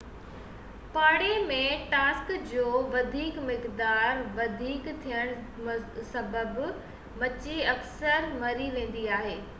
[0.93, 1.57] پاڻي ۾
[1.91, 2.63] ٽاڪسن جو
[2.95, 5.71] وڌيڪ مقدار وڌيڪ ٿيڻ
[6.15, 6.59] سبب
[7.25, 9.41] مڇي اڪثر مري ويندي آهي